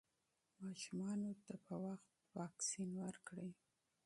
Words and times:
ماشومانو 0.63 1.31
ته 1.45 1.53
په 1.65 1.75
وخت 1.85 2.11
واکسین 2.39 2.89
ورکړئ. 3.05 3.51